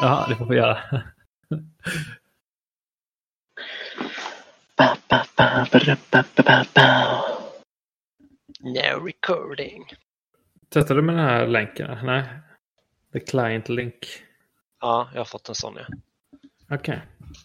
[0.00, 0.78] Ja, det får vi göra.
[4.76, 7.20] Ba, ba, ba, ba, ba, ba, ba, ba.
[8.60, 9.84] No recording.
[10.68, 12.06] Testar du med den här länken?
[12.06, 12.24] Nej.
[13.12, 14.06] The client link.
[14.80, 15.86] Ja, jag har fått en sån ja.
[16.70, 17.02] Okej.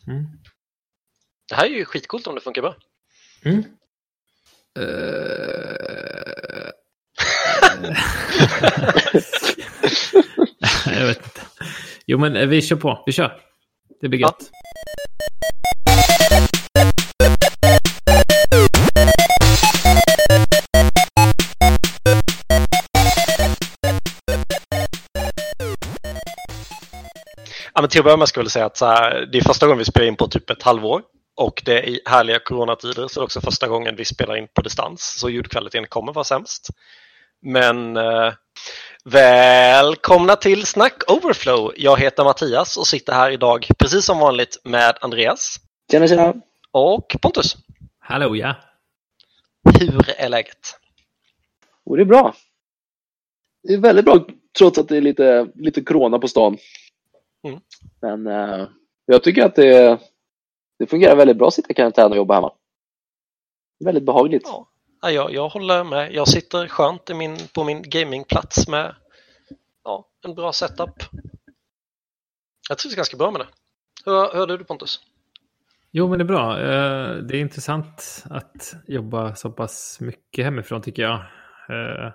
[0.07, 0.25] Mm.
[1.49, 2.75] Det här är ju skitcoolt om det funkar bra.
[3.43, 3.63] Mm.
[10.38, 10.38] Eh,
[10.99, 11.41] jag vet inte.
[12.05, 13.03] Jo, men eh, vi kör på.
[13.05, 13.37] Vi kör.
[14.01, 14.51] Det blir gött.
[27.73, 29.65] Ja, men till att börja med skulle jag säga att så här, det är första
[29.65, 31.01] gången vi spelar in på typ ett halvår
[31.35, 34.47] och det är i härliga coronatider så det är också första gången vi spelar in
[34.53, 36.69] på distans så ljudkvaliteten kommer vara sämst.
[37.41, 38.33] Men eh,
[39.05, 41.73] välkomna till Snack Overflow.
[41.77, 45.55] Jag heter Mattias och sitter här idag precis som vanligt med Andreas
[45.91, 46.33] Tjena, tjena.
[46.71, 47.57] och Pontus.
[47.99, 48.55] Hallå, ja.
[49.79, 50.79] Hur är läget?
[51.85, 52.33] Och det är bra.
[53.63, 54.25] Det är väldigt bra
[54.57, 56.57] trots att det är lite, lite corona på stan.
[57.47, 57.59] Mm.
[58.01, 58.67] Men eh,
[59.05, 59.99] jag tycker att det,
[60.79, 62.53] det fungerar väldigt bra att sitta i karantän och jobba hemma.
[63.83, 64.43] Väldigt behagligt.
[64.45, 64.69] Ja,
[65.01, 66.13] ja, jag, jag håller med.
[66.13, 68.95] Jag sitter skönt i min, på min gamingplats med
[69.83, 71.03] ja, en bra setup.
[72.69, 73.47] Jag trivs ganska bra med det.
[74.05, 74.99] Hur, hur är du Pontus?
[75.91, 76.59] Jo, men det är bra.
[76.59, 81.19] Eh, det är intressant att jobba så pass mycket hemifrån tycker jag.
[81.69, 82.13] Eh,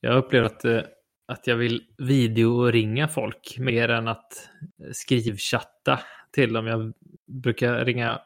[0.00, 0.80] jag upplever att, eh,
[1.28, 4.50] att jag vill videoringa folk mer än att
[4.92, 6.00] skrivchatta
[6.32, 6.66] till dem.
[6.66, 6.92] Jag
[7.26, 8.20] brukar ringa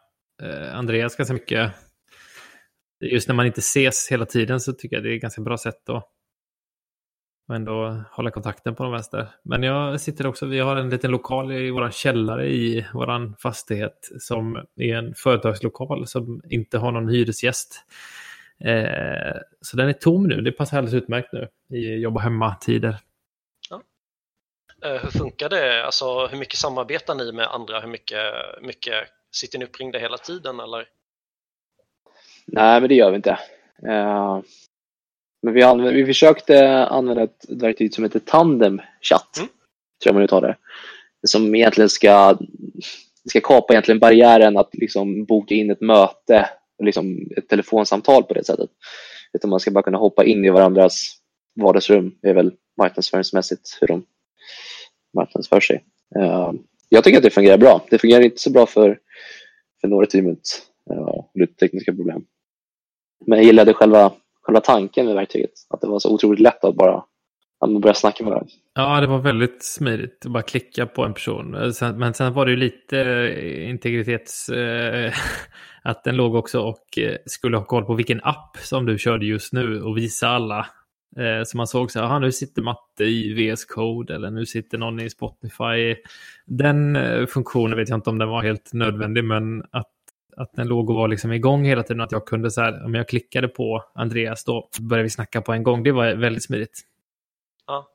[0.72, 1.72] Andreas ganska mycket.
[3.00, 5.58] Just när man inte ses hela tiden så tycker jag det är ett ganska bra
[5.58, 6.10] sätt att
[7.50, 9.28] och ändå hålla kontakten på de vänster.
[9.42, 14.10] Men jag sitter också, vi har en liten lokal i vår källare i vår fastighet
[14.20, 17.84] som är en företagslokal som inte har någon hyresgäst.
[18.64, 21.48] Eh, så den är tom nu, det passar alldeles utmärkt nu
[21.78, 22.96] i jobba hemma-tider.
[24.84, 25.84] Eh, Hur funkar det?
[25.84, 27.80] Alltså, hur mycket samarbetar ni med andra?
[27.80, 30.86] Hur mycket, mycket sitter ni uppringda hela tiden eller?
[32.52, 33.38] Nej, men det gör vi inte.
[33.88, 34.40] Eh,
[35.42, 39.36] men vi, använder, vi försökte använda ett verktyg som heter Tandem Chat.
[39.36, 39.48] Mm.
[40.02, 40.56] Tror jag man uttalar det.
[41.28, 42.38] Som egentligen ska,
[43.28, 46.50] ska kapa egentligen barriären att liksom boka in ett möte,
[46.82, 48.70] liksom ett telefonsamtal på det sättet.
[49.32, 51.16] Utan man ska bara kunna hoppa in i varandras
[51.60, 52.14] vardagsrum.
[52.22, 54.04] Det är väl marknadsföringsmässigt hur de
[55.14, 55.84] marknadsför sig.
[56.16, 56.52] Eh,
[56.88, 57.84] jag tycker att det fungerar bra.
[57.90, 58.98] Det fungerar inte så bra för,
[59.80, 60.40] för några teamet.
[60.90, 62.24] Uh, lite tekniska problem.
[63.26, 65.52] Men jag gillade själva, själva tanken med verktyget.
[65.70, 67.04] Att det var så otroligt lätt att bara
[67.60, 68.52] att man börja snacka med varandra.
[68.74, 71.72] Ja, det var väldigt smidigt att bara klicka på en person.
[71.96, 74.48] Men sen var det ju lite eh, integritets...
[74.48, 75.12] Eh,
[75.82, 79.26] att den låg också och eh, skulle ha koll på vilken app som du körde
[79.26, 80.66] just nu och visa alla.
[81.46, 85.00] Så man såg så här, nu sitter Matte i VS Code eller nu sitter någon
[85.00, 85.96] i Spotify.
[86.46, 89.92] Den funktionen vet jag inte om den var helt nödvändig, men att,
[90.36, 92.00] att den låg och var liksom igång hela tiden.
[92.00, 95.52] Att jag kunde så här, om jag klickade på Andreas då började vi snacka på
[95.52, 95.82] en gång.
[95.82, 96.80] Det var väldigt smidigt.
[97.66, 97.88] Ja.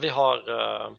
[0.00, 0.90] Vi har eh,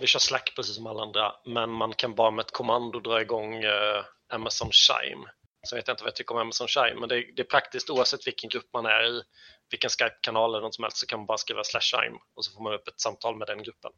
[0.00, 3.20] vi kör Slack precis som alla andra, men man kan bara med ett kommando dra
[3.20, 5.24] igång eh, Amazon Chime.
[5.62, 7.46] Så jag vet inte vad jag tycker om Amazon Chime, men det är, det är
[7.46, 9.22] praktiskt oavsett vilken grupp man är i,
[9.70, 12.52] vilken Skype-kanal eller något som helst så kan man bara skriva slash Chime och så
[12.52, 13.90] får man upp ett samtal med den gruppen.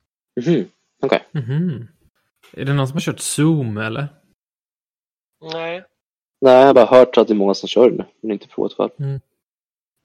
[0.47, 0.69] Mhm.
[1.03, 1.27] Okej.
[1.31, 1.89] Mhm.
[2.53, 4.09] Är det någon som har kört Zoom eller?
[5.53, 5.85] Nej,
[6.47, 8.49] Nej, jag har bara hört att det är många som kör det nu, men inte
[8.49, 8.91] provat själv.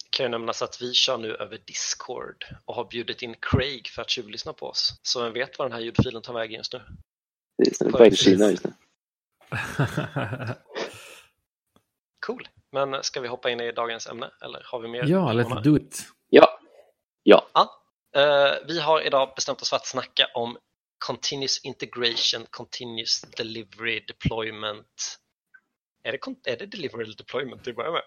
[0.10, 4.02] kan ju nämnas att vi kör nu över Discord och har bjudit in Craig för
[4.02, 5.00] att tjuvlyssna på oss.
[5.04, 6.82] Så vem vet var den här ljudfilen tar vägen just nu.
[7.58, 8.74] Det är på väg till Kina just nu.
[12.26, 15.06] Cool, men ska vi hoppa in i dagens ämne eller har vi mer?
[15.08, 16.06] ja, let's do it.
[16.30, 16.60] Ja.
[17.24, 17.46] Ja.
[18.16, 20.58] Eh, vi har idag bestämt oss för att snacka om
[21.06, 25.21] Continuous Integration, Continuous Delivery, Deployment.
[26.04, 28.02] Är det, är det Delivery eller Deployment till att börja med?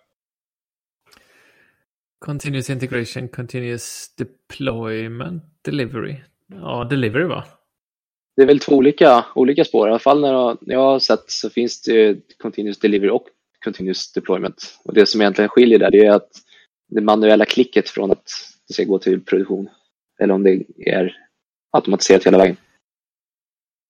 [2.19, 6.17] Continuous integration, continuous deployment, delivery.
[6.47, 7.45] Ja, delivery va?
[8.37, 9.89] Det är väl två olika, olika spår.
[9.89, 13.27] I alla fall när jag, när jag har sett så finns det Continuous Delivery och
[13.65, 14.81] Continuous Deployment.
[14.85, 16.31] Och det som egentligen skiljer där det är att
[16.89, 18.33] det manuella klicket från att
[18.69, 19.69] det ska gå till produktion.
[20.21, 21.17] Eller om det är
[21.71, 22.57] automatiserat hela vägen.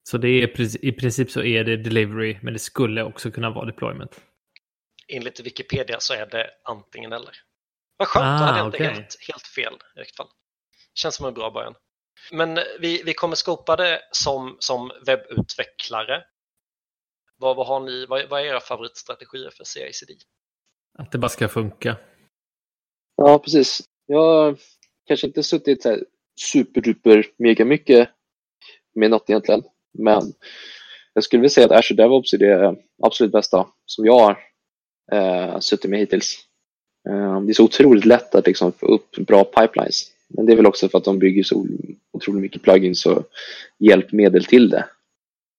[0.09, 3.65] Så det är i princip så är det delivery, men det skulle också kunna vara
[3.67, 4.21] deployment.
[5.09, 7.37] Enligt Wikipedia så är det antingen eller.
[7.97, 8.87] Vad skönt, Ah, då hade jag inte okej.
[8.87, 10.29] helt, helt fel i vilket fall.
[10.95, 11.75] Känns som en bra början.
[12.33, 16.25] Men vi, vi kommer skopa det som, som webbutvecklare.
[17.37, 20.23] Vad, vad, har ni, vad, vad är era favoritstrategier för CICD?
[20.99, 21.97] Att det bara ska funka.
[23.17, 23.83] Ja, precis.
[24.07, 24.57] Jag har
[25.07, 26.05] kanske inte suttit så här
[26.53, 28.11] superduper mega mycket
[28.95, 29.63] med något egentligen,
[29.95, 30.33] men
[31.15, 34.39] jag skulle vilja säga att Azure DevOps är det absolut bästa som jag har
[35.13, 36.39] eh, suttit med hittills.
[37.09, 40.11] Eh, det är så otroligt lätt att liksom få upp bra pipelines.
[40.29, 41.67] Men det är väl också för att de bygger så
[42.13, 43.29] otroligt mycket plugins och
[43.79, 44.85] hjälpmedel till det.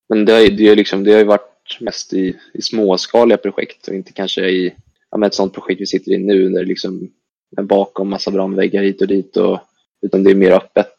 [0.10, 3.88] Men det har, det har, liksom, det har ju varit mest i, i småskaliga projekt
[3.88, 4.76] och inte kanske i
[5.12, 7.12] ja, ett sånt projekt vi sitter i nu där det liksom
[7.58, 9.60] är bakom massa brandväggar hit och dit och,
[10.02, 10.96] utan det är mer öppet.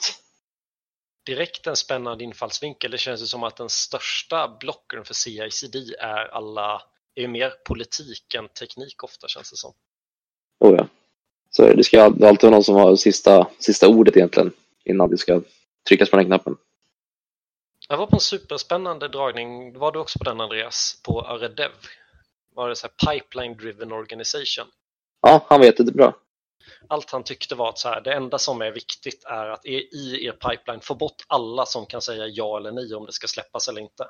[1.26, 2.90] Direkt en spännande infallsvinkel.
[2.90, 6.82] Det känns som att den största blocken för CICD är alla
[7.14, 9.72] är mer politik än teknik ofta känns det som.
[10.60, 10.88] Oh ja.
[11.50, 14.52] Så det ska alltid vara någon som har sista, sista ordet egentligen
[14.84, 15.40] innan det ska
[15.88, 16.56] tryckas på den knappen.
[17.88, 21.70] Jag var på en superspännande dragning, var du också på den Andreas, på Aredev?
[22.54, 24.66] Var det så pipeline driven organization?
[25.22, 26.14] Ja, han vet det bra.
[26.88, 30.26] Allt han tyckte var att så här, det enda som är viktigt är att i
[30.26, 33.68] er pipeline få bort alla som kan säga ja eller nej om det ska släppas
[33.68, 34.06] eller inte.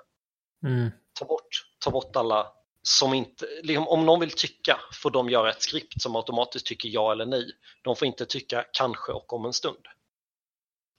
[0.66, 0.90] Mm.
[1.18, 1.48] Ta, bort,
[1.78, 6.02] ta bort alla som inte, liksom, om någon vill tycka får de göra ett skript
[6.02, 7.52] som automatiskt tycker ja eller nej.
[7.82, 9.86] De får inte tycka kanske och om en stund.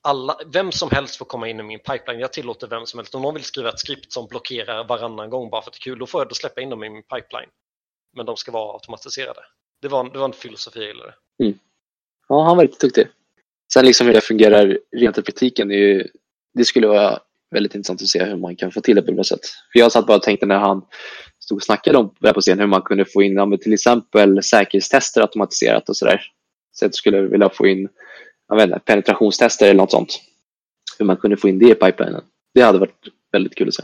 [0.03, 2.19] Alla, vem som helst får komma in i min pipeline.
[2.19, 3.15] Jag tillåter vem som helst.
[3.15, 5.81] Om någon vill skriva ett skript som blockerar varannan gång bara för att det är
[5.81, 7.49] kul, då får jag då släppa in dem i min pipeline.
[8.15, 9.41] Men de ska vara automatiserade.
[9.81, 11.13] Det var, det var en filosofi jag gillade.
[11.43, 11.59] Mm.
[12.29, 13.07] Ja, han var riktigt duktig.
[13.73, 16.07] Sen liksom hur det fungerar rent i praktiken, det,
[16.53, 17.19] det skulle vara
[17.51, 19.45] väldigt intressant att se hur man kan få till det på ett bra sätt.
[19.71, 20.81] För jag satt bara och tänkte när han
[21.39, 25.21] stod och snackade om det på scen hur man kunde få in till exempel säkerhetstester
[25.21, 26.21] automatiserat och sådär.
[26.71, 27.89] Så jag skulle vilja få in
[28.47, 30.21] jag vet inte, penetrationstester eller något sånt.
[30.99, 32.23] Hur man kunde få in det i pipelinen.
[32.53, 33.83] Det hade varit väldigt kul att se.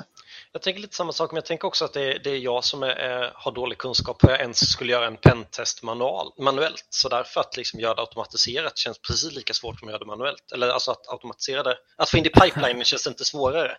[0.55, 2.63] Jag tänker lite samma sak, men jag tänker också att det är, det är jag
[2.63, 6.87] som är, har dålig kunskap hur jag ens skulle göra en pentest manual, manuellt.
[6.89, 10.05] Så därför att liksom göra det automatiserat känns precis lika svårt som att göra det
[10.05, 10.51] manuellt.
[10.53, 11.77] Eller alltså att automatisera det.
[11.97, 13.77] Att få in det i pipeline känns inte svårare.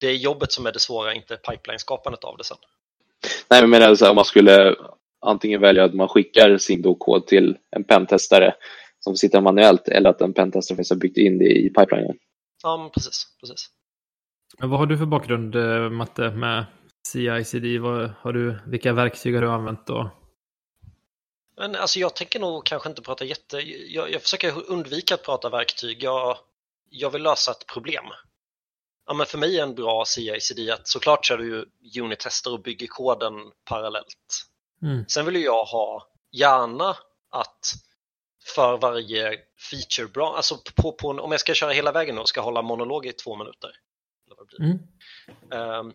[0.00, 2.56] Det är jobbet som är det svåra, inte pipeline-skapandet av det sen.
[3.50, 4.76] Nej, men alltså, om man skulle
[5.20, 8.54] antingen välja att man skickar sin kod till en pentestare
[8.98, 12.16] som sitter manuellt eller att en pentester faktiskt har byggt in det i pipelinen.
[12.62, 13.26] Ja, precis.
[13.40, 13.70] precis.
[14.60, 16.64] Men vad har du för bakgrund, eh, Matte, med
[17.08, 17.78] CI/CD?
[17.78, 20.10] Vad har du, vilka verktyg har du använt då?
[21.56, 23.56] Men alltså jag tänker nog kanske inte prata jätte...
[23.94, 26.02] Jag, jag försöker undvika att prata verktyg.
[26.02, 26.36] Jag,
[26.90, 28.04] jag vill lösa ett problem.
[29.06, 32.62] Ja, men för mig är en bra CI/CD att såklart kör du ju unit-tester och
[32.62, 33.34] bygger koden
[33.64, 34.46] parallellt.
[34.82, 35.04] Mm.
[35.08, 36.96] Sen vill jag ha gärna
[37.30, 37.74] att
[38.54, 39.38] för varje
[39.70, 43.12] feature alltså på, på, om jag ska köra hela vägen och ska hålla monolog i
[43.12, 43.70] två minuter,
[44.58, 44.78] Mm.
[45.50, 45.92] Um,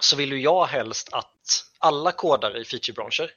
[0.00, 3.30] så vill ju jag helst att alla kodare i featurebranscher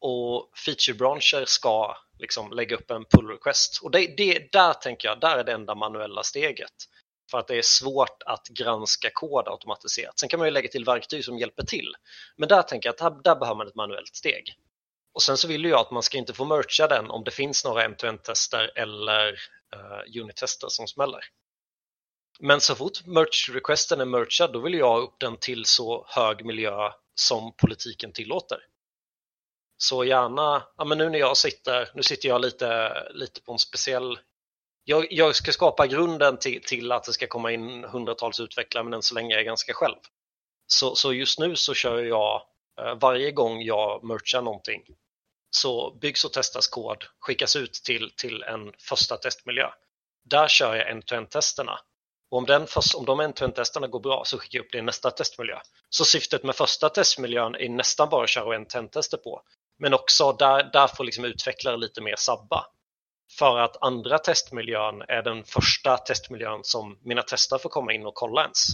[0.00, 3.80] och featurebranscher ska liksom lägga upp en pull request.
[3.82, 6.72] Och det, det, där tänker jag, där är det enda manuella steget.
[7.30, 10.18] För att det är svårt att granska kod automatiserat.
[10.18, 11.94] Sen kan man ju lägga till verktyg som hjälper till.
[12.36, 14.54] Men där tänker jag att där, där behöver man ett manuellt steg.
[15.14, 17.64] Och sen så vill jag att man ska inte få mercha den om det finns
[17.64, 19.32] några end-to-end-tester eller
[19.76, 21.20] uh, unit-tester som smäller.
[22.42, 26.44] Men så fort merch-requesten är merchad då vill jag ha upp den till så hög
[26.44, 28.58] miljö som politiken tillåter.
[29.78, 33.58] Så gärna, ja men nu när jag sitter, nu sitter jag lite, lite på en
[33.58, 34.18] speciell
[34.84, 38.94] jag, jag ska skapa grunden till, till, att det ska komma in hundratals utvecklare men
[38.94, 39.96] än så länge är jag ganska själv.
[40.66, 42.42] Så, så just nu så kör jag
[42.80, 44.82] eh, varje gång jag merchar någonting
[45.50, 49.70] så byggs och testas kod, skickas ut till, till en första testmiljö.
[50.24, 51.78] Där kör jag end-to-end-testerna
[52.30, 55.10] och om, den, om de end-to-end-testerna går bra så skickar jag upp det i nästa
[55.10, 55.58] testmiljö.
[55.88, 59.42] Så syftet med första testmiljön är nästan bara att köra end-to-end-tester på.
[59.78, 62.66] Men också där, där får liksom utvecklare lite mer sabba.
[63.38, 68.14] För att andra testmiljön är den första testmiljön som mina testare får komma in och
[68.14, 68.66] kolla ens.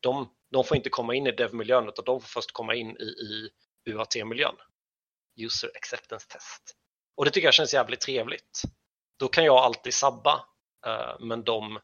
[0.00, 3.04] De, de får inte komma in i dev-miljön utan de får först komma in i,
[3.04, 3.50] i
[3.90, 4.54] UAT-miljön.
[5.40, 6.76] User Acceptance Test.
[7.16, 8.62] Och det tycker jag känns jävligt trevligt.
[9.18, 10.44] Då kan jag alltid sabba,
[10.86, 11.78] eh, men de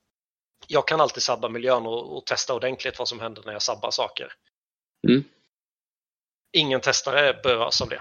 [0.68, 3.90] jag kan alltid sabba miljön och, och, testa ordentligt vad som händer när jag sabbar
[3.90, 4.32] saker.
[5.08, 5.24] Mm.
[6.56, 8.00] Ingen testare berörs av det.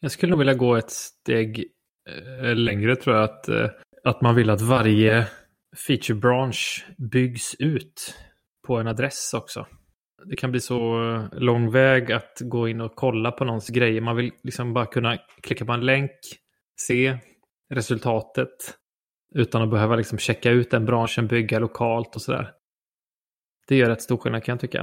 [0.00, 1.64] Jag skulle nog vilja gå ett steg
[2.08, 3.24] eh, längre tror jag.
[3.24, 3.70] Att, eh,
[4.04, 5.26] att man vill att varje
[5.86, 8.14] feature branch byggs ut
[8.66, 9.66] på en adress också.
[10.24, 10.78] Det kan bli så
[11.32, 14.00] lång väg att gå in och kolla på någons grejer.
[14.00, 16.10] Man vill liksom bara kunna klicka på en länk,
[16.80, 17.18] se
[17.74, 18.78] resultatet
[19.34, 22.52] utan att behöva liksom checka ut den branschen, bygga lokalt och sådär.
[23.68, 24.78] Det gör rätt stor skillnad kan jag tycka.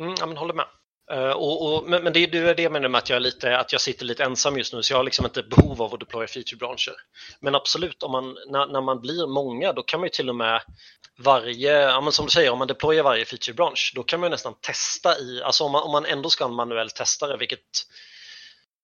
[0.00, 0.66] Mm, ja, men håller med.
[1.12, 3.20] Uh, och, och, men, men det, det är det jag menar med att jag, är
[3.20, 5.94] lite, att jag sitter lite ensam just nu så jag har liksom inte behov av
[5.94, 6.94] att deploya featurebranscher.
[7.40, 10.36] Men absolut, om man, när, när, man blir många då kan man ju till och
[10.36, 10.62] med
[11.18, 14.30] varje, ja, men som du säger, om man deployar varje featurebransch då kan man ju
[14.30, 17.86] nästan testa i, alltså om man, om man ändå ska ha en manuell testare, vilket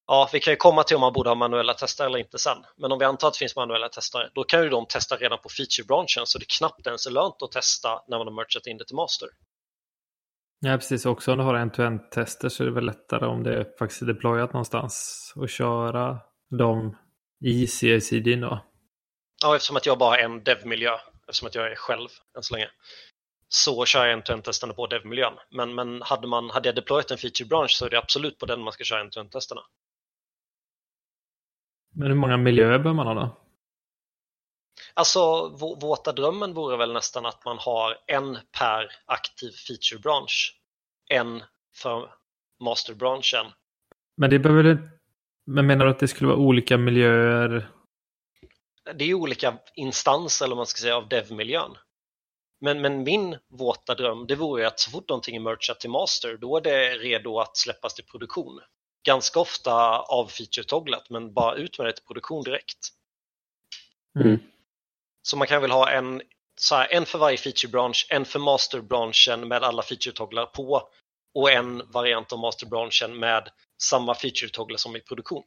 [0.06, 2.58] Ja, vi kan ju komma till om man borde ha manuella testare eller inte sen.
[2.76, 5.38] Men om vi antar att det finns manuella testare, då kan ju de testa redan
[5.38, 8.78] på featurebranschen så det knappt ens är lönt att testa när man har merchat in
[8.78, 9.28] det till master.
[10.60, 11.06] Ja, precis.
[11.06, 14.02] Också om du har en-to-end tester så är det väl lättare om det är faktiskt
[14.02, 16.18] är deployat någonstans och köra
[16.58, 16.96] dem
[17.44, 18.64] i CICD då.
[19.42, 20.98] Ja, eftersom att jag bara har en dev-miljö,
[21.28, 22.68] eftersom att jag är själv än så länge,
[23.48, 25.34] så kör jag en-to-end testande på dev-miljön.
[25.50, 28.60] Men, men hade, man, hade jag deployat en feature-bransch så är det absolut på den
[28.60, 29.60] man ska köra en-to-end testerna.
[31.96, 33.36] Men hur många miljöer bör man ha då?
[34.94, 35.48] Alltså
[35.80, 40.60] våta drömmen vore väl nästan att man har en per aktiv feature-bransch.
[41.08, 41.42] En
[41.76, 42.14] för
[42.64, 43.46] masterbranschen.
[44.16, 44.90] Men det behöver
[45.46, 47.70] Men menar du att det skulle vara olika miljöer?
[48.94, 51.76] Det är olika instanser, eller man ska säga, av dev-miljön.
[52.60, 56.36] Men, men min våta dröm, det vore att så fort någonting är merchat till master,
[56.36, 58.60] då är det redo att släppas till produktion.
[59.06, 62.88] Ganska ofta av feature-togglat, men bara ut med det till produktion direkt.
[64.20, 64.38] Mm.
[65.22, 66.22] Så man kan väl ha en,
[66.60, 70.88] så här, en för varje featurebransch, en för masterbranschen med alla feature-togglar på
[71.34, 73.48] och en variant av masterbranschen med
[73.82, 75.44] samma feature-togglar som i produktion.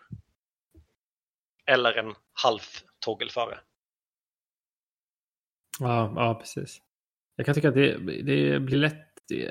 [1.66, 2.60] Eller en halv
[3.00, 3.60] toggle före.
[5.80, 6.82] Ja, ja, precis.
[7.36, 9.06] Jag kan tycka att det, det blir lätt.
[9.28, 9.46] Det,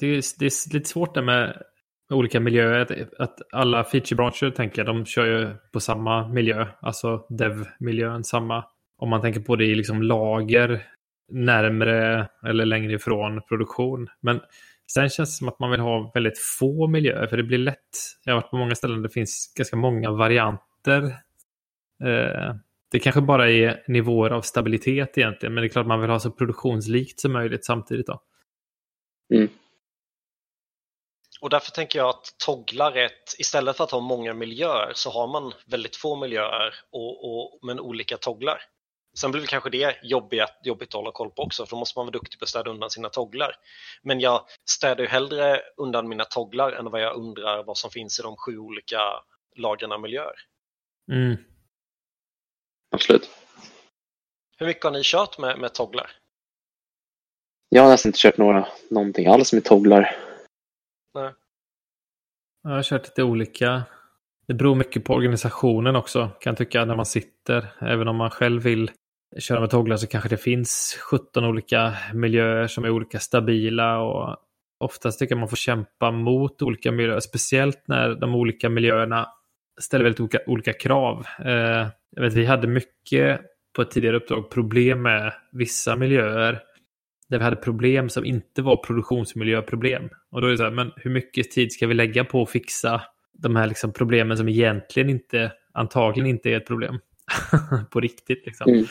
[0.00, 1.62] det, det är lite svårt där med
[2.10, 2.80] olika miljöer.
[2.80, 6.66] Att, alla alla featurebranscher tänker jag, de kör ju på samma miljö.
[6.80, 8.64] Alltså dev-miljön, samma
[8.98, 10.82] om man tänker på det i liksom lager
[11.32, 14.08] närmre eller längre ifrån produktion.
[14.20, 14.40] Men
[14.92, 17.78] sen känns det som att man vill ha väldigt få miljöer för det blir lätt.
[18.24, 21.04] Jag har varit på många ställen där det finns ganska många varianter.
[22.04, 22.54] Eh,
[22.90, 26.18] det kanske bara är nivåer av stabilitet egentligen, men det är klart man vill ha
[26.18, 28.06] så produktionslikt som möjligt samtidigt.
[28.06, 28.22] Då.
[29.34, 29.48] Mm.
[31.44, 35.26] Och därför tänker jag att togglar ett, istället för att ha många miljöer så har
[35.26, 38.62] man väldigt få miljöer och, och, men olika togglar.
[39.18, 41.98] Sen blir det kanske det jobbigt, jobbigt att hålla koll på också, för då måste
[41.98, 43.56] man vara duktig på att städa undan sina togglar.
[44.02, 48.18] Men jag städar ju hellre undan mina togglar än vad jag undrar vad som finns
[48.18, 49.00] i de sju olika
[49.56, 50.36] lagren av miljöer.
[51.12, 51.36] Mm.
[52.90, 53.30] Absolut.
[54.58, 56.10] Hur mycket har ni kört med, med togglar?
[57.68, 60.23] Jag har nästan inte kört några, någonting alls med togglar.
[61.14, 61.32] Nej.
[62.62, 63.84] Jag har kört lite olika
[64.46, 67.66] det beror mycket på organisationen också kan jag tycka när man sitter.
[67.80, 68.90] Även om man själv vill
[69.38, 74.36] köra med tåglar så kanske det finns 17 olika miljöer som är olika stabila och
[74.80, 77.20] oftast tycker jag man får kämpa mot olika miljöer.
[77.20, 79.28] Speciellt när de olika miljöerna
[79.80, 81.26] ställer väldigt olika, olika krav.
[81.38, 83.40] Eh, jag vet, vi hade mycket
[83.76, 86.62] på ett tidigare uppdrag problem med vissa miljöer
[87.34, 90.08] där vi hade problem som inte var produktionsmiljöproblem.
[90.30, 92.50] Och då är det så här, men hur mycket tid ska vi lägga på att
[92.50, 96.98] fixa de här liksom problemen som egentligen inte, antagligen inte är ett problem
[97.90, 98.46] på riktigt.
[98.46, 98.72] Liksom.
[98.72, 98.84] Mm.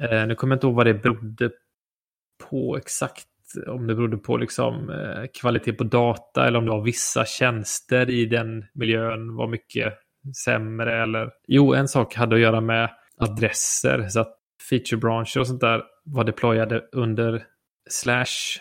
[0.00, 1.50] Eh, nu kommer jag inte ihåg vad det berodde
[2.50, 3.28] på exakt.
[3.66, 8.10] Om det berodde på liksom, eh, kvalitet på data eller om det var vissa tjänster
[8.10, 9.94] i den miljön var mycket
[10.44, 11.02] sämre.
[11.02, 11.30] Eller...
[11.46, 14.08] Jo, en sak hade att göra med adresser.
[14.08, 14.38] Så att
[14.70, 17.46] featurebranscher och sånt där var deployade under
[17.90, 18.60] slash.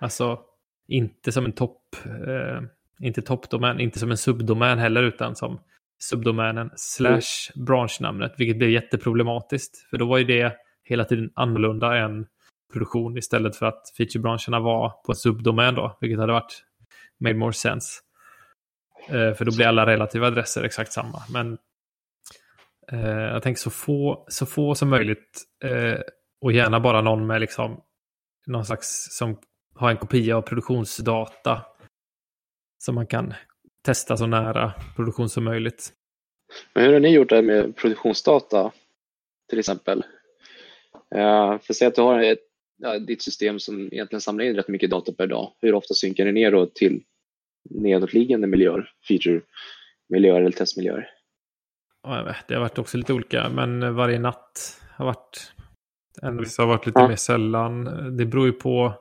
[0.00, 0.40] Alltså
[0.88, 1.96] inte som en topp.
[2.04, 2.62] Eh,
[3.00, 5.60] inte toppdomän, inte som en subdomän heller, utan som
[5.98, 9.88] subdomänen slash branschnamnet, vilket blev jätteproblematiskt.
[9.90, 12.26] För då var ju det hela tiden annorlunda än
[12.72, 16.64] produktion istället för att featurebranscherna var på en subdomän då, vilket hade varit
[17.20, 18.00] made more sense.
[19.08, 21.22] Eh, för då blir alla relativa adresser exakt samma.
[21.32, 21.58] Men
[22.92, 26.00] eh, jag tänker så få, så få som möjligt eh,
[26.40, 27.80] och gärna bara någon med liksom
[28.46, 29.38] någon slags som
[29.74, 31.66] har en kopia av produktionsdata
[32.78, 33.34] som man kan
[33.82, 35.92] testa så nära produktion som möjligt.
[36.74, 38.72] Men hur har ni gjort det med produktionsdata
[39.48, 40.04] till exempel?
[41.14, 42.38] Eh, för säg att du har ett,
[42.76, 45.52] ja, ditt system som egentligen samlar in rätt mycket data per dag.
[45.60, 47.02] Hur ofta synkar ni ner då till
[47.70, 51.17] nedåtliggande miljöer, feature-miljöer eller testmiljöer?
[52.48, 55.52] Det har varit också lite olika, men varje natt har varit
[56.40, 57.08] Vissa har varit lite ja.
[57.08, 57.84] mer sällan.
[58.16, 58.94] Det beror ju på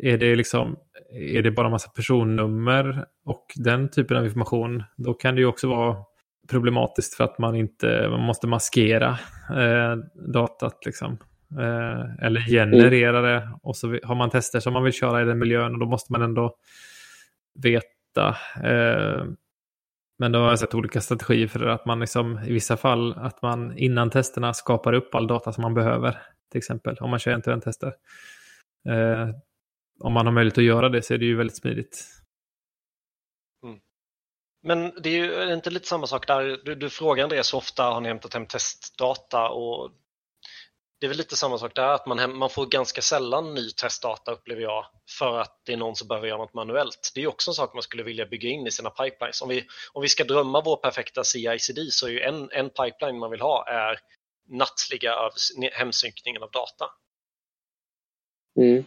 [0.00, 0.76] är det, liksom,
[1.12, 5.68] är det bara massa personnummer och den typen av information, då kan det ju också
[5.68, 5.96] vara
[6.50, 9.18] problematiskt för att man inte man måste maskera
[9.50, 9.96] eh,
[10.32, 10.86] datat.
[10.86, 11.18] Liksom.
[11.58, 13.50] Eh, eller generera det.
[13.62, 16.12] Och så har man tester som man vill köra i den miljön och då måste
[16.12, 16.54] man ändå
[17.62, 18.36] veta.
[18.64, 19.24] Eh,
[20.18, 23.42] men då har jag sett olika strategier för att man liksom, i vissa fall att
[23.42, 26.22] man innan testerna skapar upp all data som man behöver.
[26.50, 27.94] Till exempel om man kör en till tester
[28.88, 29.28] eh,
[30.00, 32.04] Om man har möjlighet att göra det så är det ju väldigt smidigt.
[33.64, 33.78] Mm.
[34.62, 36.60] Men det är ju inte lite samma sak där.
[36.64, 39.90] Du, du frågar Andreas hur ofta har ni hämtat hem testdata och
[41.00, 44.32] det är väl lite samma sak där, att man, man får ganska sällan ny testdata
[44.32, 44.86] upplever jag
[45.18, 47.12] för att det är någon som behöver göra något manuellt.
[47.14, 49.42] Det är också en sak man skulle vilja bygga in i sina pipelines.
[49.42, 53.18] Om vi, om vi ska drömma vår perfekta CICD så är ju en, en pipeline
[53.18, 53.98] man vill ha är
[54.48, 55.14] nattliga
[55.72, 56.84] hemsynkningen av data.
[58.60, 58.84] Mm.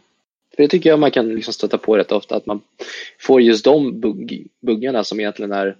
[0.55, 2.61] För det tycker jag man kan liksom stöta på rätt ofta, att man
[3.19, 5.77] får just de bugg, buggarna som egentligen är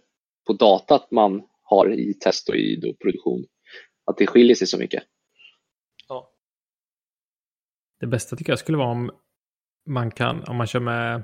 [0.47, 3.45] på datat man har i test och i produktion.
[4.05, 5.03] Att det skiljer sig så mycket.
[8.01, 9.11] Det bästa tycker jag skulle vara om
[9.89, 11.23] man kan, om man kör med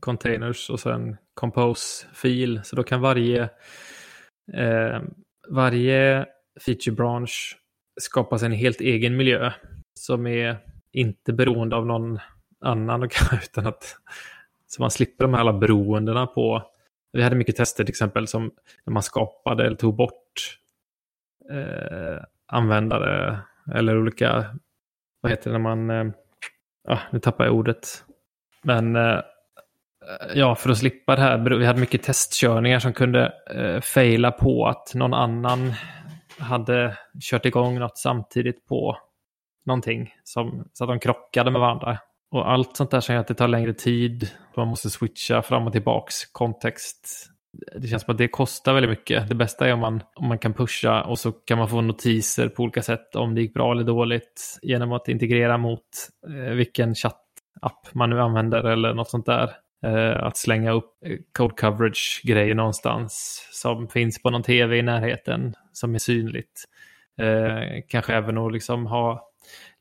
[0.00, 3.42] containers och sen compose-fil, så då kan varje,
[4.54, 5.02] eh,
[5.48, 6.26] varje
[6.66, 7.58] feature branch
[8.00, 9.52] skapa en helt egen miljö
[9.94, 10.58] som är
[10.92, 12.18] inte beroende av någon
[12.60, 13.02] annan
[13.42, 13.96] utan att
[14.66, 16.62] så man slipper de här alla beroendena på
[17.12, 18.50] vi hade mycket tester till exempel som
[18.84, 20.58] när man skapade eller tog bort
[21.50, 23.40] eh, användare
[23.74, 24.46] eller olika
[25.28, 26.12] vad heter det när man, eh,
[26.88, 28.04] ja, nu tappar jag ordet.
[28.62, 29.20] Men eh,
[30.34, 34.66] ja, för att slippa det här, vi hade mycket testkörningar som kunde eh, faila på
[34.66, 35.72] att någon annan
[36.38, 38.98] hade kört igång något samtidigt på
[39.66, 41.98] någonting som, så att de krockade med varandra.
[42.30, 45.66] Och allt sånt där som gör att det tar längre tid, man måste switcha fram
[45.66, 47.30] och tillbaks kontext
[47.76, 49.28] det känns som att det kostar väldigt mycket.
[49.28, 52.48] Det bästa är om man, om man kan pusha och så kan man få notiser
[52.48, 55.82] på olika sätt om det gick bra eller dåligt genom att integrera mot
[56.26, 59.50] eh, vilken chattapp man nu använder eller något sånt där.
[59.82, 65.54] Eh, att slänga upp eh, code coverage-grejer någonstans som finns på någon tv i närheten
[65.72, 66.64] som är synligt.
[67.20, 69.30] Eh, kanske även att liksom ha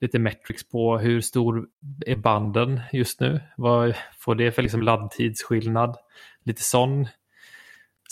[0.01, 1.67] lite metrics på hur stor
[2.05, 3.39] är banden just nu?
[3.57, 5.97] Vad får det för liksom laddtidsskillnad?
[6.43, 7.07] Lite sån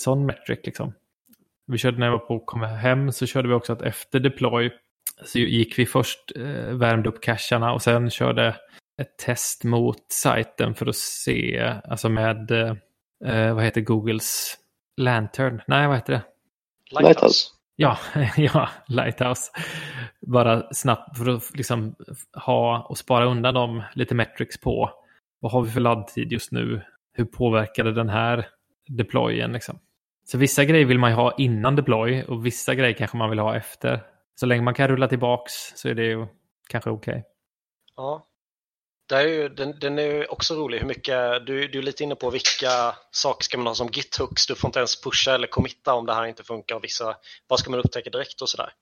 [0.00, 0.92] sån metric liksom.
[1.66, 4.20] Vi körde när jag var på att komma hem så körde vi också att efter
[4.20, 4.70] deploy
[5.24, 8.56] så gick vi först, eh, värmde upp cacherna och sen körde
[9.02, 12.50] ett test mot sajten för att se, alltså med,
[13.24, 14.56] eh, vad heter Googles
[14.96, 15.62] Lantern?
[15.66, 16.22] Nej, vad heter det?
[17.00, 17.48] Lighthouse.
[17.76, 17.98] Ja,
[18.36, 19.52] ja, Lighthouse.
[20.20, 21.94] Bara snabbt för att liksom
[22.44, 24.90] ha och spara undan dem lite metrics på
[25.40, 26.82] vad har vi för laddtid just nu?
[27.12, 28.48] Hur påverkade den här
[28.88, 29.78] deployen liksom?
[30.28, 33.38] Så vissa grejer vill man ju ha innan deploy och vissa grejer kanske man vill
[33.38, 34.00] ha efter.
[34.34, 36.26] Så länge man kan rulla tillbaks så är det ju
[36.68, 37.12] kanske okej.
[37.12, 37.22] Okay.
[37.96, 38.26] Ja,
[39.08, 40.78] det är ju, den, den är också rolig.
[40.78, 44.46] Hur mycket, du, du är lite inne på vilka saker ska man ha som githooks.
[44.46, 46.76] Du får inte ens pusha eller committa om det här inte funkar.
[46.76, 47.16] Och vissa,
[47.48, 48.72] vad ska man upptäcka direkt och sådär.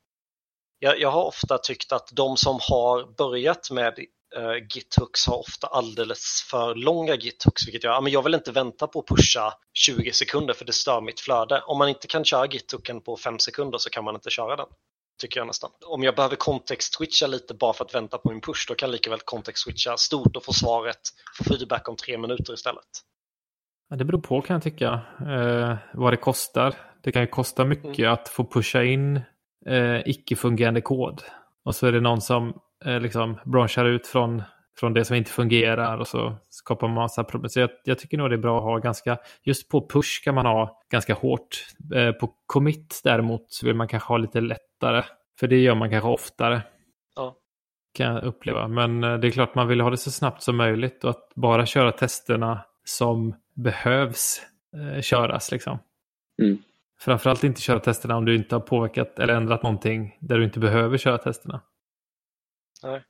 [0.78, 3.98] Jag, jag har ofta tyckt att de som har börjat med
[4.38, 8.86] uh, githooks har ofta alldeles för långa githooks, vilket gör att jag vill inte vänta
[8.86, 11.60] på att pusha 20 sekunder för det stör mitt flöde.
[11.60, 14.66] Om man inte kan köra githooken på 5 sekunder så kan man inte köra den.
[15.20, 15.70] Tycker jag nästan.
[15.86, 18.92] Om jag behöver kontext-switcha lite bara för att vänta på min push, då kan jag
[18.92, 21.00] lika väl kontext-switcha stort och få svaret,
[21.38, 22.84] få feedback om tre minuter istället.
[23.90, 26.74] Ja, det beror på kan jag tycka, eh, vad det kostar.
[27.02, 28.12] Det kan ju kosta mycket mm.
[28.12, 29.16] att få pusha in
[29.66, 31.22] eh, icke-fungerande kod.
[31.64, 34.42] Och så är det någon som eh, liksom branchar ut från,
[34.78, 37.48] från det som inte fungerar och så skapar man massa problem.
[37.48, 40.34] Så jag, jag, tycker nog det är bra att ha ganska, just på push kan
[40.34, 41.66] man ha ganska hårt.
[41.94, 45.02] Eh, på commit däremot så vill man kanske ha lite lättare,
[45.40, 46.62] för det gör man kanske oftare.
[47.16, 47.36] Ja.
[47.94, 50.56] Kan jag uppleva, men eh, det är klart man vill ha det så snabbt som
[50.56, 54.42] möjligt och att bara köra testerna som behövs
[54.76, 55.78] eh, köras liksom.
[56.42, 56.58] Mm.
[57.00, 60.58] Framförallt inte köra testerna om du inte har påverkat eller ändrat någonting där du inte
[60.58, 61.60] behöver köra testerna.
[62.84, 63.04] Nej.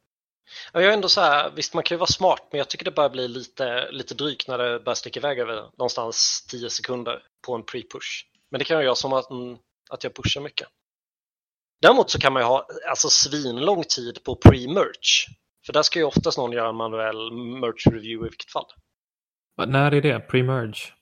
[0.72, 2.90] Jag är ändå så här, visst man kan ju vara smart men jag tycker det
[2.90, 7.54] börjar bli lite, lite drygt när det börjar sticka iväg över någonstans 10 sekunder på
[7.54, 8.24] en pre-push.
[8.50, 9.56] Men det kan jag göra som att, mm,
[9.90, 10.68] att jag pushar mycket.
[11.82, 15.28] Däremot så kan man ju ha alltså svinlång tid på pre-merge.
[15.66, 18.66] För där ska ju oftast någon göra en manuell merge review i vilket fall.
[19.66, 20.18] När är det?
[20.18, 20.92] Pre-merge?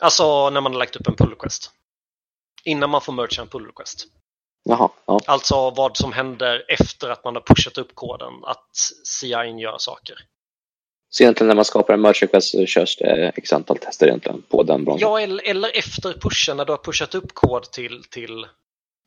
[0.00, 1.70] Alltså när man har lagt upp en pull request.
[2.64, 4.06] Innan man får merge en pull request.
[4.62, 5.20] Jaha, ja.
[5.26, 10.16] Alltså vad som händer efter att man har pushat upp koden, att CIn gör saker.
[11.10, 14.42] Så egentligen när man skapar en merge request så körs det x antal tester egentligen
[14.42, 15.00] på den branschen?
[15.00, 18.46] Ja, eller, eller efter pushen, när du har pushat upp kod till, till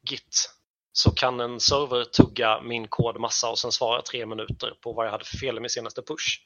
[0.09, 0.49] Git
[0.93, 5.05] så kan en server tugga min kod massa och sen svara tre minuter på vad
[5.05, 6.39] jag hade för fel i min senaste push.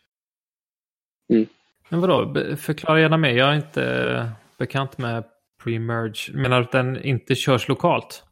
[1.33, 1.47] Mm.
[1.89, 3.29] Men vadå, förklara gärna mer.
[3.29, 5.23] Jag är inte bekant med
[5.63, 6.33] pre-merge.
[6.33, 8.23] Menar du att den inte körs lokalt?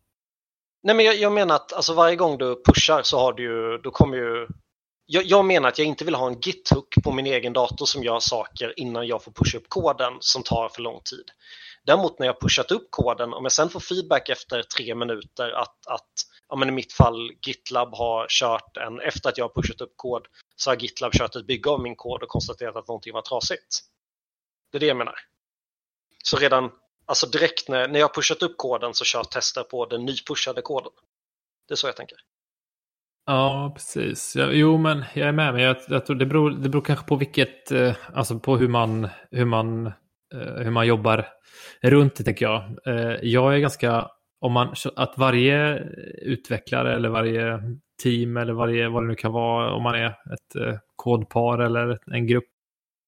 [0.86, 3.78] Nej, men jag, jag, menar att alltså, varje gång du pushar så har du ju,
[3.78, 4.48] då kommer ju...
[5.06, 8.04] Jag, jag menar att jag inte vill ha en git-hook på min egen dator som
[8.04, 11.26] gör saker innan jag får pusha upp koden som tar för lång tid.
[11.86, 15.88] Däremot när jag pushat upp koden, om jag sen får feedback efter tre minuter att,
[15.88, 16.12] att
[16.50, 19.93] ja, men i mitt fall GitLab har kört en, efter att jag har pushat upp
[19.95, 23.21] kod, så har GitLab kört ett bygge av min kod och konstaterat att någonting var
[23.21, 23.80] trasigt.
[24.71, 25.15] Det är det jag menar.
[26.24, 26.71] Så redan
[27.06, 30.91] Alltså direkt när, när jag pushat upp koden så kör tester på den nypushade koden.
[31.68, 32.18] Det är så jag tänker.
[33.26, 34.36] Ja, precis.
[34.36, 35.54] Ja, jo, men jag är med.
[35.54, 38.68] Men jag, jag tror det beror, det beror kanske på vilket, eh, alltså på hur
[38.68, 39.86] man, hur man,
[40.34, 41.28] eh, hur man jobbar
[41.82, 42.63] runt det, tänker jag.
[42.88, 44.08] Eh, jag är ganska,
[44.41, 45.80] om man, att varje
[46.22, 47.60] utvecklare eller varje
[48.04, 52.00] team eller varje, vad det nu kan vara, om man är ett eh, kodpar eller
[52.12, 52.48] en grupp,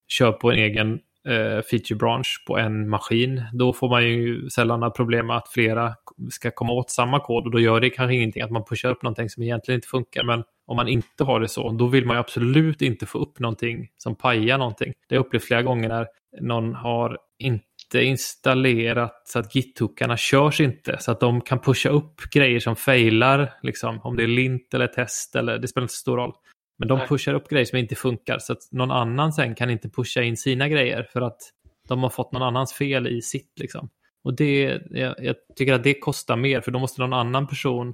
[0.08, 4.92] kör på en egen eh, featurebransch på en maskin, då får man ju sällan några
[4.92, 5.96] problem med att flera
[6.30, 9.04] ska komma åt samma kod och då gör det kanske ingenting att man pushar upp
[9.04, 10.24] någonting som egentligen inte funkar.
[10.24, 13.40] Men om man inte har det så, då vill man ju absolut inte få upp
[13.40, 14.94] någonting som pajar någonting.
[15.08, 16.08] Det har jag upplevt flera gånger när
[16.42, 22.22] någon har inte installerat så att githookarna körs inte så att de kan pusha upp
[22.34, 26.00] grejer som failar, liksom, om det är lint eller test eller det spelar inte så
[26.00, 26.34] stor roll.
[26.78, 29.90] Men de pushar upp grejer som inte funkar så att någon annan sen kan inte
[29.90, 31.42] pusha in sina grejer för att
[31.88, 33.60] de har fått någon annans fel i sitt.
[33.60, 33.90] Liksom.
[34.24, 37.94] Och det, jag, jag tycker att det kostar mer för då måste någon annan person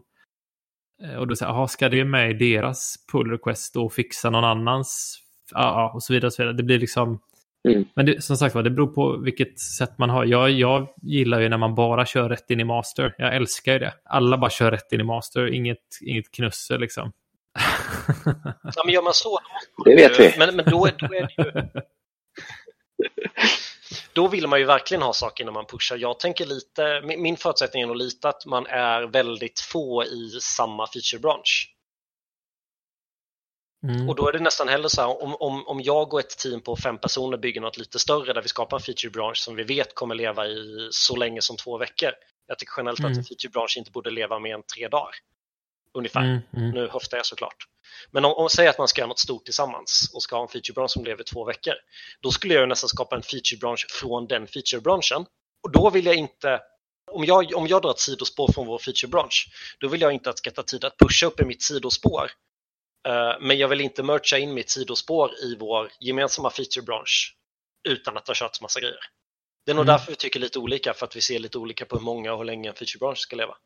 [1.04, 4.44] eh, och då säger jag, ska det med i deras pull request och fixa någon
[4.44, 5.20] annans
[5.52, 6.28] ja, och så vidare.
[6.28, 6.58] Och så vidare.
[6.58, 7.20] Det blir liksom
[7.68, 7.86] Mm.
[7.94, 10.26] Men det, som sagt var, det beror på vilket sätt man har.
[10.26, 13.16] Jag, jag gillar ju när man bara kör rätt in i master.
[13.18, 13.94] Jag älskar ju det.
[14.04, 17.12] Alla bara kör rätt in i master, inget, inget knussel liksom
[18.76, 19.40] ja, men gör man så,
[19.86, 20.36] det vet vi.
[20.38, 21.82] Men, men då, då är det ju...
[24.14, 25.98] Då vill man ju verkligen ha saker innan man pushar.
[25.98, 30.88] Jag tänker lite, min förutsättning är nog lite att man är väldigt få i samma
[30.88, 31.70] featurebransch.
[33.88, 34.10] Mm.
[34.10, 36.62] Och då är det nästan hellre så här, om, om, om jag och ett team
[36.62, 39.96] på fem personer bygger något lite större där vi skapar en featurebransch som vi vet
[39.96, 42.12] kommer leva i så länge som två veckor.
[42.48, 43.12] Jag tycker generellt mm.
[43.12, 45.16] att en featurebransch inte borde leva mer än tre dagar
[45.94, 46.22] ungefär.
[46.22, 46.70] Mm, mm.
[46.70, 47.68] Nu höftar jag såklart.
[48.12, 50.50] Men om, om säger att man ska göra något stort tillsammans och ska ha en
[50.50, 51.74] featurebransch som lever två veckor,
[52.22, 55.26] då skulle jag nästan skapa en featurebransch från den featurebranschen.
[55.64, 56.62] Och då vill jag inte,
[57.12, 59.48] om jag, om jag drar ett sidospår från vår featurebransch,
[59.80, 62.32] då vill jag inte att det ska ta tid att pusha upp i mitt sidospår.
[63.08, 67.36] Uh, men jag vill inte mercha in mitt sidospår i vår gemensamma featurebransch
[67.90, 69.00] utan att ha kört massa grejer.
[69.66, 69.94] Det är nog mm.
[69.94, 72.38] därför vi tycker lite olika, för att vi ser lite olika på hur många och
[72.38, 73.58] hur länge en featurebransch ska leva.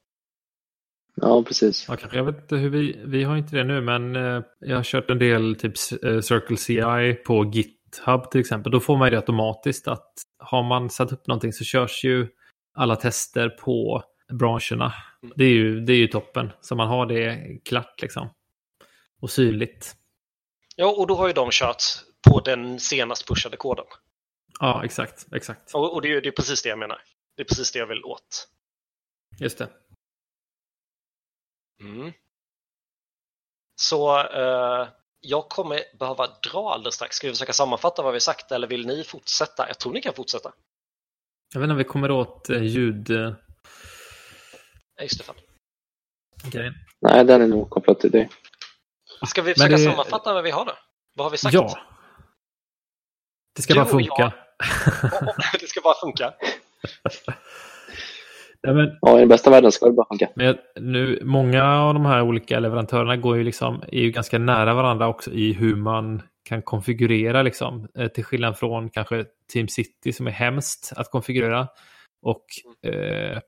[1.22, 1.86] Ja, precis.
[1.88, 2.18] Ja, kanske.
[2.18, 5.10] Jag vet inte hur vi, vi har inte det nu, men eh, jag har kört
[5.10, 8.72] en del typ eh, Circle CI på GitHub till exempel.
[8.72, 12.28] Då får man det automatiskt att har man satt upp någonting så körs ju
[12.74, 14.04] alla tester på
[14.34, 14.94] branscherna.
[15.36, 18.30] Det är ju, det är ju toppen, så man har det klart liksom.
[19.22, 19.96] Och synligt.
[20.76, 21.84] Ja, och då har ju de kört
[22.30, 23.86] på den senast pushade koden.
[24.60, 25.34] Ja, exakt.
[25.36, 25.74] exakt.
[25.74, 26.98] Och, och det, är, det är precis det jag menar.
[27.36, 28.48] Det är precis det jag vill åt.
[29.40, 29.68] Just det.
[31.80, 32.14] Mm.
[33.76, 34.88] Så eh,
[35.20, 37.16] jag kommer behöva dra alldeles strax.
[37.16, 39.68] Ska vi försöka sammanfatta vad vi sagt eller vill ni fortsätta?
[39.68, 40.52] Jag tror ni kan fortsätta.
[41.54, 43.10] Jag vet inte om vi kommer åt eh, ljud...
[43.10, 45.24] Ja, just det.
[45.24, 45.36] Fan.
[46.48, 46.72] Okay.
[47.00, 48.30] Nej, den är nog kopplad till dig.
[49.28, 49.84] Ska vi försöka det...
[49.84, 50.74] sammanfatta vad vi har då?
[51.14, 51.54] Vad har vi sagt?
[51.54, 51.80] Ja.
[53.56, 54.34] Det ska du bara funka.
[55.60, 56.34] det ska bara funka.
[58.68, 60.30] Ja, men, ja, i den bästa världen ska det bara funka.
[60.36, 64.74] Men nu, många av de här olika leverantörerna går ju liksom, är ju ganska nära
[64.74, 67.88] varandra också i hur man kan konfigurera liksom.
[67.98, 71.68] Eh, till skillnad från kanske Team City som är hemskt att konfigurera.
[72.22, 72.46] Och
[72.92, 73.40] eh,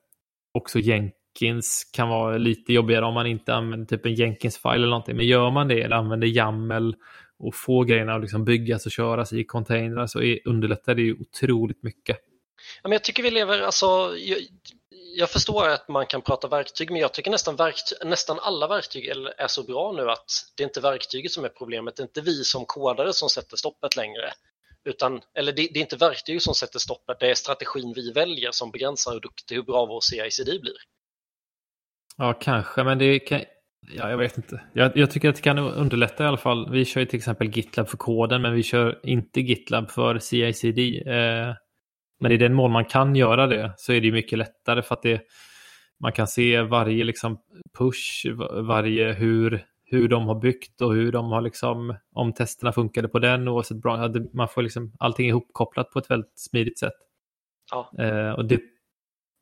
[0.53, 5.15] också Jenkins kan vara lite jobbigare om man inte använder typ en Jenkins-file eller någonting.
[5.15, 6.95] Men gör man det eller använder YAML
[7.39, 11.15] och får grejerna att liksom byggas och köras i containrar så är, underlättar det ju
[11.19, 12.17] otroligt mycket.
[12.83, 14.15] Ja, men jag tycker vi lever, alltså,
[15.15, 19.07] jag förstår att man kan prata verktyg, men jag tycker nästan, verktyg, nästan alla verktyg
[19.37, 21.95] är så bra nu att det är inte verktyget som är problemet.
[21.95, 24.31] Det är inte vi som kodare som sätter stoppet längre.
[24.85, 28.51] Utan, eller det, det är inte verktyget som sätter stoppet, det är strategin vi väljer
[28.51, 30.77] som begränsar hur duktig, hur bra vår CICD blir.
[32.17, 33.41] Ja, kanske, men det kan...
[33.91, 34.61] Ja, jag vet inte.
[34.73, 36.71] Jag, jag, tycker att det kan underlätta i alla fall.
[36.71, 40.79] Vi kör ju till exempel GitLab för koden, men vi kör inte GitLab för CICD.
[41.07, 41.55] Eh,
[42.19, 45.01] men i den mån man kan göra det så är det mycket lättare för att
[45.01, 45.21] det,
[45.99, 47.39] man kan se varje liksom
[47.77, 48.25] push,
[48.67, 53.19] varje hur, hur de har byggt och hur de har liksom, om testerna funkade på
[53.19, 56.93] den oavsett bra, man får liksom allting ihopkopplat på ett väldigt smidigt sätt.
[57.71, 58.03] Ja.
[58.03, 58.59] Eh, och det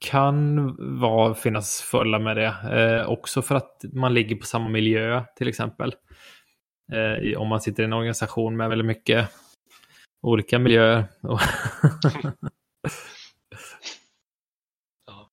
[0.05, 2.53] kan vara, finnas fördelar med det.
[2.71, 5.95] Eh, också för att man ligger på samma miljö till exempel.
[6.93, 9.29] Eh, om man sitter i en organisation med väldigt mycket
[10.21, 11.05] olika miljöer.
[15.07, 15.29] ja.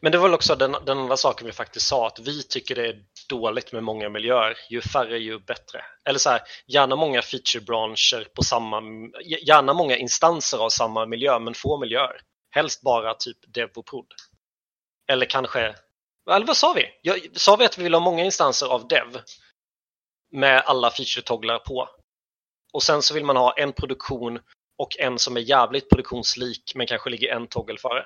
[0.00, 2.74] Men det var väl också den, den andra saken vi faktiskt sa, att vi tycker
[2.74, 4.58] det är dåligt med många miljöer.
[4.70, 5.84] Ju färre ju bättre.
[6.04, 8.82] Eller så här, gärna många feature-branscher på samma,
[9.46, 12.20] gärna många instanser av samma miljö, men få miljöer.
[12.50, 14.06] Helst bara typ dev och prod.
[15.08, 15.74] Eller kanske,
[16.30, 16.86] eller vad sa vi?
[17.02, 19.20] Jag, sa vi att vi vill ha många instanser av dev
[20.32, 21.88] med alla feature-togglar på?
[22.72, 24.40] Och sen så vill man ha en produktion
[24.78, 28.04] och en som är jävligt produktionslik men kanske ligger en toggle före.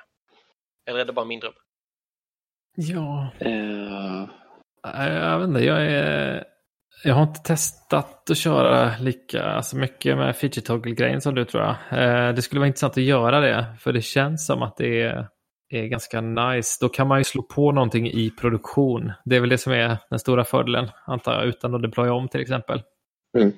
[0.90, 1.52] Eller är det bara min dröm?
[2.76, 3.30] Ja.
[3.46, 4.28] Uh...
[4.82, 6.44] Jag vet inte, jag är...
[7.04, 11.62] Jag har inte testat att köra lika alltså mycket med feature toggle-grejen som du tror
[11.62, 11.76] jag.
[12.02, 15.28] Eh, det skulle vara intressant att göra det, för det känns som att det är,
[15.68, 16.78] är ganska nice.
[16.80, 19.12] Då kan man ju slå på någonting i produktion.
[19.24, 22.28] Det är väl det som är den stora fördelen, antar jag, utan att deploya om
[22.28, 22.82] till exempel.
[23.38, 23.52] Mm.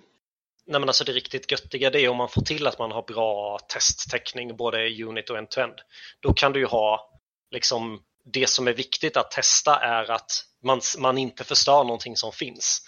[0.70, 3.02] Nej, men alltså det riktigt göttiga det är om man får till att man har
[3.02, 5.74] bra testtäckning både unit och end-to-end.
[6.20, 7.10] Då kan du ju ha
[7.50, 12.32] liksom det som är viktigt att testa är att man, man inte förstör någonting som
[12.32, 12.80] finns.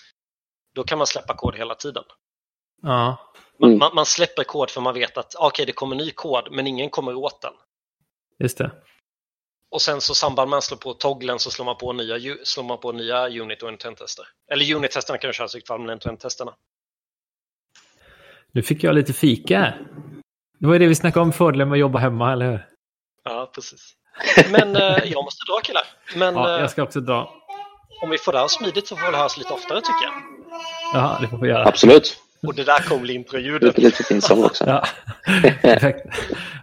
[0.75, 2.05] Då kan man släppa kod hela tiden.
[2.83, 3.33] Ja.
[3.59, 6.67] Man, man, man släpper kod för man vet att okay, det kommer ny kod men
[6.67, 7.55] ingen kommer åt den.
[8.39, 8.71] Just det.
[9.71, 12.65] Och sen så samband med att slå på togglen så slår man på nya, slår
[12.65, 14.25] man på nya unit och end-to-end-tester.
[14.53, 16.55] Eller unit-testerna kan du köra i vilket fall, men end-to-end-testerna.
[18.55, 19.75] Nu fick jag lite fika.
[20.61, 22.67] Det var ju det vi snackade om, fördelen med att jobba hemma, eller hur?
[23.25, 23.95] Ja, precis.
[24.51, 25.83] Men eh, jag måste dra killar.
[26.17, 27.31] Men, ja, eh, jag ska också dra.
[28.03, 30.15] Om vi får det här smidigt så får vi höras lite oftare tycker jag.
[30.95, 31.69] Ja, det får vi göra.
[31.69, 32.17] Absolut.
[32.47, 33.63] Och det där kommer bli introljudet.
[33.63, 34.65] Lite, lite fin sång också.
[34.67, 34.85] ja,
[35.63, 36.01] perfekt.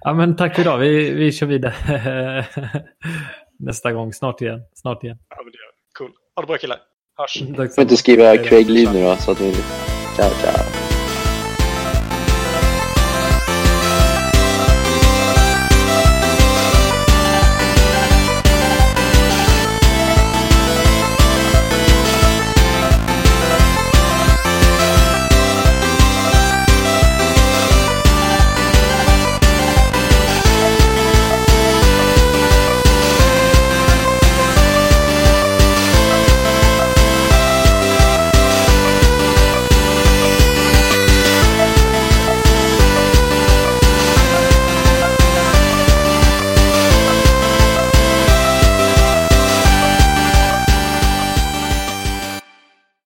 [0.01, 0.77] Ja, men tack för idag.
[0.77, 2.45] Vi, vi kör vidare
[3.59, 4.13] nästa gång.
[4.13, 4.59] Snart igen.
[4.73, 5.17] Snart igen.
[5.29, 6.11] Ja, men det är cool.
[6.35, 6.77] Ha det bra killar.
[7.17, 7.43] Hörs.
[7.57, 9.53] Tack får inte skriva Craig Lee nu då, så att vi...
[10.15, 10.68] Ciao, ciao.